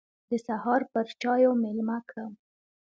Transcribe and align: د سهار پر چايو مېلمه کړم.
د 0.29 0.31
سهار 0.47 0.81
پر 0.91 1.05
چايو 1.21 1.51
مېلمه 1.61 1.97
کړم. 2.09 2.33